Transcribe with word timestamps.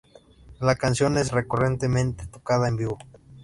La 0.59 0.73
canción 0.77 1.15
es 1.19 1.31
recurrentemente 1.31 2.25
tocada 2.25 2.67
en 2.67 2.75
vivo. 2.75 2.97